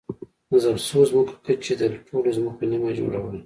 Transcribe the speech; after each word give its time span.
د 0.49 0.51
ضبط 0.63 0.81
شویو 0.87 1.09
ځمکو 1.09 1.33
کچې 1.45 1.73
د 1.77 1.83
ټولو 2.07 2.29
ځمکو 2.37 2.61
نییمه 2.69 2.89
جوړوله 2.97 3.39